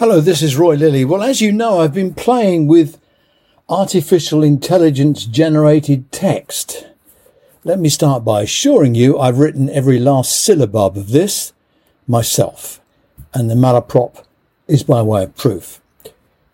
Hello, 0.00 0.18
this 0.18 0.40
is 0.40 0.56
Roy 0.56 0.76
Lilly. 0.76 1.04
Well, 1.04 1.22
as 1.22 1.42
you 1.42 1.52
know, 1.52 1.80
I've 1.80 1.92
been 1.92 2.14
playing 2.14 2.68
with 2.68 2.98
artificial 3.68 4.42
intelligence 4.42 5.26
generated 5.26 6.10
text. 6.10 6.86
Let 7.64 7.78
me 7.78 7.90
start 7.90 8.24
by 8.24 8.40
assuring 8.40 8.94
you 8.94 9.18
I've 9.18 9.38
written 9.38 9.68
every 9.68 9.98
last 9.98 10.40
syllable 10.40 10.86
of 10.86 11.10
this 11.10 11.52
myself, 12.08 12.80
and 13.34 13.50
the 13.50 13.54
malaprop 13.54 14.24
is 14.66 14.82
by 14.82 15.02
way 15.02 15.24
of 15.24 15.36
proof. 15.36 15.82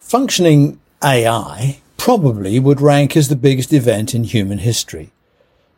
Functioning 0.00 0.80
AI 1.00 1.78
probably 1.98 2.58
would 2.58 2.80
rank 2.80 3.16
as 3.16 3.28
the 3.28 3.36
biggest 3.36 3.72
event 3.72 4.12
in 4.12 4.24
human 4.24 4.58
history. 4.58 5.12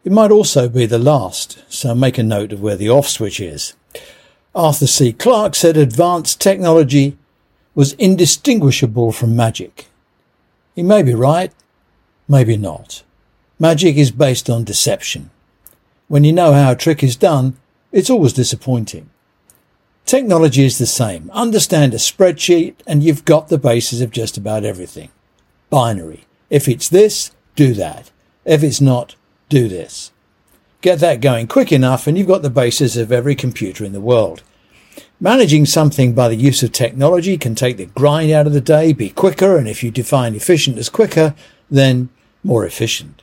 It 0.04 0.12
might 0.12 0.30
also 0.30 0.70
be 0.70 0.86
the 0.86 0.98
last, 0.98 1.62
so 1.68 1.94
make 1.94 2.16
a 2.16 2.22
note 2.22 2.50
of 2.50 2.62
where 2.62 2.76
the 2.76 2.88
off 2.88 3.08
switch 3.08 3.40
is. 3.40 3.74
Arthur 4.54 4.86
C. 4.86 5.12
Clarke 5.12 5.54
said 5.54 5.76
advanced 5.76 6.40
technology 6.40 7.18
was 7.78 7.92
indistinguishable 7.92 9.12
from 9.12 9.36
magic. 9.36 9.86
He 10.74 10.82
may 10.82 11.00
be 11.00 11.14
right, 11.14 11.52
maybe 12.26 12.56
not. 12.56 13.04
Magic 13.60 13.94
is 13.94 14.10
based 14.10 14.50
on 14.50 14.64
deception. 14.64 15.30
When 16.08 16.24
you 16.24 16.32
know 16.32 16.52
how 16.52 16.72
a 16.72 16.74
trick 16.74 17.04
is 17.04 17.14
done, 17.14 17.56
it's 17.92 18.10
always 18.10 18.32
disappointing. 18.32 19.10
Technology 20.06 20.64
is 20.64 20.78
the 20.78 20.86
same. 20.86 21.30
Understand 21.32 21.94
a 21.94 21.98
spreadsheet 21.98 22.74
and 22.84 23.04
you've 23.04 23.24
got 23.24 23.46
the 23.46 23.58
basis 23.58 24.00
of 24.00 24.10
just 24.10 24.36
about 24.36 24.64
everything. 24.64 25.10
Binary. 25.70 26.24
If 26.50 26.66
it's 26.66 26.88
this, 26.88 27.30
do 27.54 27.74
that. 27.74 28.10
If 28.44 28.64
it's 28.64 28.80
not, 28.80 29.14
do 29.48 29.68
this. 29.68 30.10
Get 30.80 30.98
that 30.98 31.20
going 31.20 31.46
quick 31.46 31.70
enough 31.70 32.08
and 32.08 32.18
you've 32.18 32.26
got 32.26 32.42
the 32.42 32.50
basis 32.50 32.96
of 32.96 33.12
every 33.12 33.36
computer 33.36 33.84
in 33.84 33.92
the 33.92 34.00
world. 34.00 34.42
Managing 35.20 35.66
something 35.66 36.12
by 36.12 36.28
the 36.28 36.36
use 36.36 36.62
of 36.62 36.70
technology 36.70 37.36
can 37.36 37.56
take 37.56 37.76
the 37.76 37.86
grind 37.86 38.30
out 38.30 38.46
of 38.46 38.52
the 38.52 38.60
day, 38.60 38.92
be 38.92 39.10
quicker, 39.10 39.56
and 39.56 39.66
if 39.66 39.82
you 39.82 39.90
define 39.90 40.36
efficient 40.36 40.78
as 40.78 40.88
quicker, 40.88 41.34
then 41.68 42.08
more 42.44 42.64
efficient. 42.64 43.20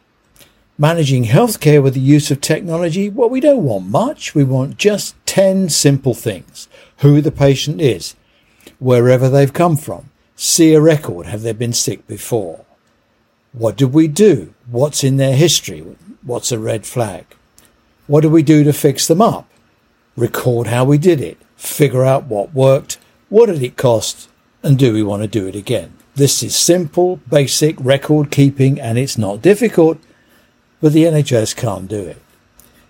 Managing 0.78 1.24
healthcare 1.24 1.82
with 1.82 1.94
the 1.94 2.02
use 2.02 2.30
of 2.30 2.42
technology, 2.42 3.10
well, 3.10 3.30
we 3.30 3.40
don't 3.40 3.64
want 3.64 3.86
much. 3.86 4.36
We 4.36 4.44
want 4.44 4.76
just 4.76 5.16
10 5.26 5.70
simple 5.70 6.14
things. 6.14 6.68
Who 6.98 7.22
the 7.22 7.32
patient 7.32 7.80
is, 7.80 8.14
wherever 8.78 9.30
they've 9.30 9.54
come 9.54 9.78
from, 9.78 10.10
see 10.36 10.74
a 10.74 10.82
record, 10.82 11.28
have 11.28 11.44
they 11.44 11.54
been 11.54 11.72
sick 11.72 12.06
before? 12.08 12.66
What 13.54 13.78
did 13.78 13.94
we 13.94 14.10
do? 14.10 14.54
What's 14.70 15.02
in 15.02 15.16
their 15.16 15.38
history? 15.38 15.80
What's 16.24 16.52
a 16.52 16.60
red 16.60 16.86
flag? 16.86 17.26
What 18.08 18.20
do 18.20 18.30
we 18.30 18.44
do 18.44 18.66
to 18.66 18.74
fix 18.74 19.08
them 19.08 19.22
up? 19.22 19.48
Record 20.18 20.68
how 20.68 20.84
we 20.84 20.98
did 20.98 21.22
it 21.22 21.38
figure 21.56 22.04
out 22.04 22.26
what 22.26 22.54
worked, 22.54 22.98
what 23.30 23.48
did 23.48 23.64
it 23.64 23.78
cost, 23.78 24.30
and 24.64 24.78
do 24.78 24.94
we 24.94 25.04
want 25.04 25.22
to 25.22 25.28
do 25.28 25.48
it 25.48 25.56
again? 25.56 25.94
This 26.16 26.42
is 26.42 26.56
simple, 26.56 27.18
basic 27.30 27.76
record 27.80 28.32
keeping, 28.32 28.80
and 28.80 28.98
it's 28.98 29.18
not 29.18 29.42
difficult, 29.42 30.00
but 30.82 30.94
the 30.94 31.04
NHS 31.04 31.56
can't 31.56 31.88
do 31.88 32.00
it. 32.00 32.22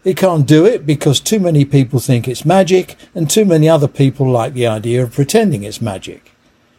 It 0.04 0.18
can't 0.18 0.46
do 0.46 0.66
it 0.66 0.86
because 0.86 1.20
too 1.20 1.40
many 1.40 1.66
people 1.66 2.00
think 2.00 2.28
it's 2.28 2.46
magic, 2.46 2.96
and 3.16 3.30
too 3.30 3.46
many 3.46 3.68
other 3.68 3.88
people 3.88 4.30
like 4.30 4.54
the 4.54 4.68
idea 4.68 5.02
of 5.02 5.14
pretending 5.14 5.64
it's 5.64 5.82
magic. 5.82 6.32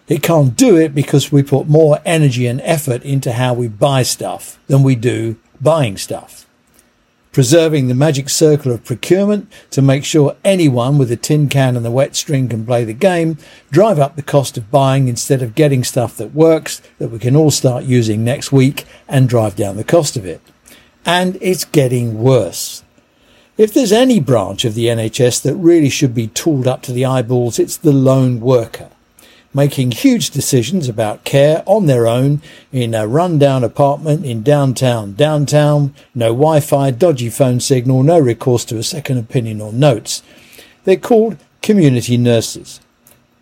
It 0.07 0.23
can't 0.23 0.57
do 0.57 0.77
it 0.77 0.95
because 0.95 1.33
we 1.33 1.43
put 1.43 1.67
more 1.67 1.99
energy 2.05 2.47
and 2.47 2.61
effort 2.61 3.03
into 3.03 3.33
how 3.33 3.55
we 3.55 3.67
buy 3.67 4.05
stuff 4.05 4.61
than 4.69 4.85
we 4.85 4.95
do 4.95 5.37
buying 5.61 5.97
stuff 5.97 6.46
preserving 7.37 7.87
the 7.87 7.95
magic 7.95 8.31
circle 8.31 8.73
of 8.73 8.83
procurement 8.83 9.47
to 9.71 9.83
make 9.83 10.07
sure 10.07 10.35
anyone 10.43 10.97
with 10.97 11.13
a 11.13 11.17
tin 11.17 11.51
can 11.51 11.77
and 11.77 11.85
the 11.85 11.91
wet 11.91 12.17
string 12.17 12.49
can 12.49 12.65
play 12.65 12.83
the 12.83 12.95
game, 12.95 13.37
drive 13.71 13.99
up 13.99 14.17
the 14.17 14.23
cost 14.23 14.57
of 14.57 14.71
buying 14.71 15.07
instead 15.07 15.43
of 15.43 15.55
getting 15.55 15.85
stuff 15.85 16.17
that 16.17 16.33
works 16.33 16.81
that 16.97 17.11
we 17.11 17.19
can 17.19 17.37
all 17.37 17.51
start 17.51 17.85
using 17.85 18.25
next 18.25 18.53
week 18.53 18.87
and 19.07 19.29
drive 19.29 19.55
down 19.55 19.77
the 19.77 19.85
cost 19.85 20.17
of 20.17 20.25
it. 20.25 20.41
And 21.05 21.37
it's 21.43 21.67
getting 21.67 22.23
worse. 22.23 22.83
If 23.59 23.75
there's 23.75 23.93
any 23.93 24.19
branch 24.19 24.65
of 24.65 24.73
the 24.73 24.87
NHS 24.87 25.43
that 25.43 25.57
really 25.57 25.91
should 25.91 26.15
be 26.15 26.29
tooled 26.29 26.67
up 26.67 26.81
to 26.85 26.93
the 26.93 27.05
eyeballs, 27.05 27.59
it's 27.59 27.77
the 27.77 27.93
lone 27.93 28.41
worker 28.41 28.89
making 29.57 29.91
huge 29.91 30.29
decisions 30.29 30.87
about 30.87 31.25
care 31.25 31.63
on 31.65 31.87
their 31.87 32.07
own 32.07 32.43
in 32.73 32.95
a 32.95 33.09
rundown 33.09 33.65
apartment 33.65 34.23
in 34.23 34.43
downtown 34.43 35.15
downtown, 35.15 35.95
no 36.15 36.27
Wi-Fi, 36.27 36.91
dodgy 36.91 37.31
phone 37.31 37.59
signal, 37.59 38.03
no 38.03 38.19
recourse 38.19 38.67
to 38.67 38.77
a 38.77 38.83
second 38.83 39.17
opinion 39.17 39.63
or 39.63 39.73
notes. 39.73 40.23
They're 40.85 40.99
called 40.99 41.39
community 41.63 42.19
nurses. 42.19 42.81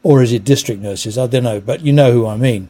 Or 0.05 0.23
is 0.23 0.33
it 0.33 0.45
district 0.45 0.81
nurses? 0.81 1.19
I 1.19 1.27
don't 1.27 1.43
know, 1.43 1.61
but 1.61 1.81
you 1.81 1.93
know 1.93 2.13
who 2.13 2.29
I 2.29 2.37
mean. 2.37 2.69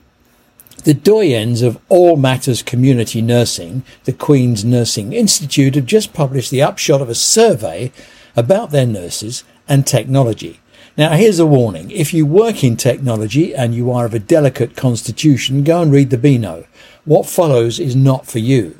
The 0.85 0.95
doyens 0.95 1.63
of 1.63 1.79
All 1.91 2.17
Matters 2.17 2.63
Community 2.63 3.21
Nursing, 3.21 3.83
the 4.05 4.13
Queen's 4.15 4.65
Nursing 4.65 5.13
Institute, 5.13 5.75
have 5.75 5.87
just 5.87 6.15
published 6.15 6.51
the 6.51 6.63
upshot 6.63 7.03
of 7.03 7.11
a 7.11 7.15
survey 7.15 7.93
about 8.37 8.71
their 8.71 8.87
nurses 8.87 9.45
and 9.69 9.87
technology. 9.87 10.61
Now, 10.97 11.17
here's 11.17 11.41
a 11.41 11.47
warning. 11.47 11.91
If 11.91 12.15
you 12.15 12.25
work 12.25 12.63
in 12.63 12.77
technology 12.77 13.53
and 13.53 13.75
you 13.75 13.91
are 13.91 14.05
of 14.05 14.15
a 14.15 14.21
delicate 14.21 14.77
constitution, 14.77 15.65
go 15.65 15.83
and 15.83 15.91
read 15.91 16.11
the 16.11 16.19
Beano. 16.19 16.67
What 17.05 17.27
follows 17.27 17.81
is 17.81 17.97
not 17.97 18.27
for 18.27 18.39
you. 18.39 18.79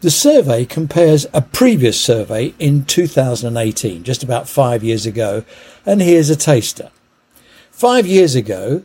The 0.00 0.10
survey 0.10 0.64
compares 0.64 1.26
a 1.32 1.40
previous 1.40 2.00
survey 2.00 2.54
in 2.58 2.84
2018, 2.84 4.02
just 4.02 4.24
about 4.24 4.48
five 4.48 4.82
years 4.82 5.06
ago, 5.06 5.44
and 5.86 6.02
here's 6.02 6.30
a 6.30 6.36
taster. 6.36 6.90
Five 7.70 8.06
years 8.06 8.34
ago, 8.34 8.82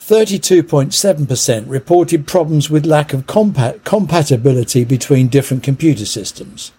32.7% 0.00 1.64
reported 1.68 2.26
problems 2.26 2.70
with 2.70 2.86
lack 2.86 3.12
of 3.12 3.26
compat- 3.26 3.84
compatibility 3.84 4.84
between 4.84 5.28
different 5.28 5.62
computer 5.62 6.06
systems. 6.06 6.72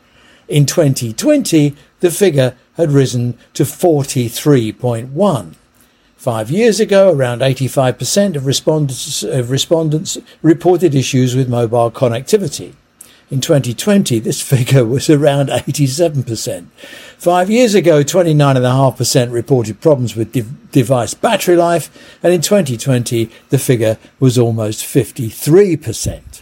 In 0.48 0.66
2020, 0.66 1.76
the 2.00 2.12
figure 2.12 2.56
had 2.76 2.92
risen 2.92 3.38
to 3.54 3.64
43.1. 3.64 5.56
Five 6.16 6.50
years 6.50 6.80
ago, 6.80 7.12
around 7.12 7.42
85% 7.42 8.36
of 8.36 8.46
respondents, 8.46 9.22
of 9.22 9.52
respondents 9.52 10.18
reported 10.42 10.96
issues 10.96 11.36
with 11.36 11.48
mobile 11.48 11.92
connectivity. 11.92 12.74
In 13.32 13.42
2020, 13.42 14.20
this 14.20 14.42
figure 14.50 14.86
was 14.86 15.10
around 15.10 15.50
87%. 15.50 16.68
Five 17.18 17.50
years 17.50 17.76
ago, 17.76 18.04
29.5% 18.04 19.32
reported 19.32 19.82
problems 19.82 20.16
with 20.16 20.32
de- 20.32 20.42
device 20.72 21.14
battery 21.14 21.56
life, 21.56 22.18
and 22.24 22.34
in 22.34 22.42
2020, 22.42 23.30
the 23.50 23.60
figure 23.60 23.98
was 24.20 24.38
almost 24.38 24.84
53%. 24.84 26.42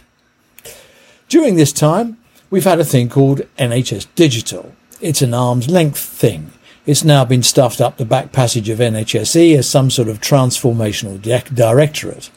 During 1.28 1.56
this 1.56 1.72
time, 1.72 2.18
we've 2.50 2.64
had 2.64 2.80
a 2.80 2.84
thing 2.84 3.08
called 3.08 3.42
NHS 3.58 4.06
Digital. 4.14 4.72
It's 5.00 5.22
an 5.22 5.34
arm's 5.34 5.68
length 5.68 5.98
thing. 5.98 6.52
It's 6.86 7.04
now 7.04 7.24
been 7.24 7.42
stuffed 7.42 7.80
up 7.80 7.96
the 7.96 8.04
back 8.04 8.32
passage 8.32 8.68
of 8.68 8.78
NHSE 8.78 9.56
as 9.56 9.68
some 9.68 9.90
sort 9.90 10.08
of 10.08 10.20
transformational 10.20 11.20
de- 11.20 11.42
directorate. 11.52 12.30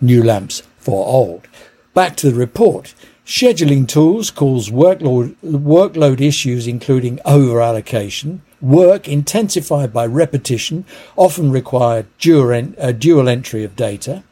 New 0.00 0.22
lamps 0.22 0.62
for 0.78 1.06
old. 1.06 1.48
Back 1.94 2.16
to 2.16 2.30
the 2.30 2.38
report. 2.38 2.94
Scheduling 3.24 3.86
tools 3.86 4.30
cause 4.30 4.70
workload, 4.70 5.36
workload 5.44 6.20
issues 6.20 6.66
including 6.66 7.20
over 7.24 7.60
allocation, 7.60 8.42
work 8.60 9.08
intensified 9.08 9.92
by 9.92 10.06
repetition, 10.06 10.84
often 11.16 11.50
require 11.50 12.06
dual, 12.18 12.72
uh, 12.78 12.92
dual 12.92 13.28
entry 13.28 13.64
of 13.64 13.76
data, 13.76 14.24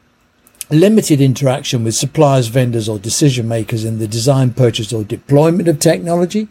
limited 0.70 1.20
interaction 1.20 1.84
with 1.84 1.94
suppliers, 1.94 2.48
vendors, 2.48 2.88
or 2.88 2.98
decision 2.98 3.46
makers 3.46 3.84
in 3.84 3.98
the 3.98 4.08
design, 4.08 4.52
purchase, 4.52 4.92
or 4.92 5.04
deployment 5.04 5.68
of 5.68 5.78
technology, 5.78 6.48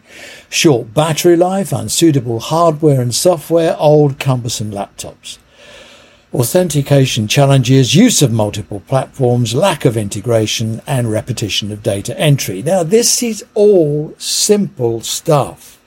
short 0.48 0.94
battery 0.94 1.36
life, 1.36 1.72
unsuitable 1.72 2.40
hardware 2.40 3.00
and 3.00 3.14
software, 3.14 3.76
old 3.78 4.18
cumbersome 4.18 4.70
laptops. 4.70 5.38
Authentication 6.32 7.28
challenges, 7.28 7.94
use 7.94 8.20
of 8.20 8.32
multiple 8.32 8.80
platforms, 8.80 9.54
lack 9.54 9.84
of 9.84 9.96
integration, 9.96 10.82
and 10.86 11.10
repetition 11.10 11.70
of 11.70 11.82
data 11.82 12.18
entry. 12.18 12.62
Now, 12.62 12.82
this 12.82 13.22
is 13.22 13.44
all 13.54 14.14
simple 14.18 15.00
stuff. 15.00 15.80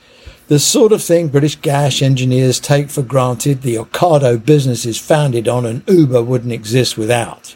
The 0.47 0.57
sort 0.57 0.91
of 0.91 1.03
thing 1.03 1.27
British 1.27 1.55
gas 1.57 2.01
engineers 2.01 2.59
take 2.59 2.89
for 2.89 3.03
granted 3.03 3.61
the 3.61 3.75
Ocado 3.75 4.43
business 4.43 4.85
is 4.85 4.97
founded 4.97 5.47
on 5.47 5.65
and 5.65 5.83
Uber 5.87 6.23
wouldn't 6.23 6.53
exist 6.53 6.97
without. 6.97 7.55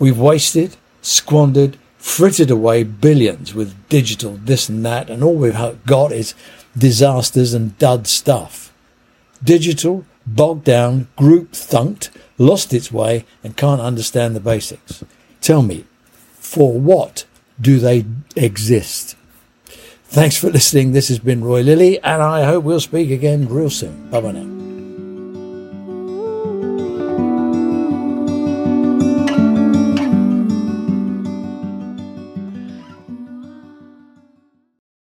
We've 0.00 0.18
wasted, 0.18 0.76
squandered, 1.02 1.76
frittered 1.98 2.50
away 2.50 2.82
billions 2.82 3.54
with 3.54 3.76
digital 3.90 4.32
this 4.42 4.68
and 4.68 4.84
that, 4.86 5.10
and 5.10 5.22
all 5.22 5.34
we've 5.36 5.84
got 5.86 6.10
is 6.10 6.34
disasters 6.76 7.52
and 7.52 7.78
dud 7.78 8.06
stuff. 8.06 8.72
Digital, 9.44 10.06
bogged 10.26 10.64
down, 10.64 11.08
group 11.16 11.52
thunked, 11.52 12.08
lost 12.38 12.72
its 12.72 12.90
way, 12.90 13.26
and 13.44 13.58
can't 13.58 13.80
understand 13.80 14.34
the 14.34 14.40
basics. 14.40 15.04
Tell 15.42 15.62
me, 15.62 15.84
for 16.34 16.80
what 16.80 17.26
do 17.60 17.78
they 17.78 18.06
exist? 18.34 19.16
Thanks 20.04 20.36
for 20.38 20.50
listening. 20.50 20.92
This 20.92 21.08
has 21.08 21.18
been 21.18 21.44
Roy 21.44 21.60
Lilly, 21.60 22.02
and 22.02 22.22
I 22.22 22.44
hope 22.44 22.64
we'll 22.64 22.80
speak 22.80 23.10
again 23.10 23.48
real 23.48 23.70
soon. 23.70 24.10
Bye 24.10 24.22
bye 24.22 24.32
now. 24.32 24.59